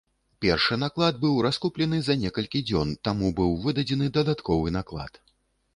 [0.43, 5.25] Першы наклад быў раскуплены за некалькі дзён, таму быў выдадзены дадатковы наклад.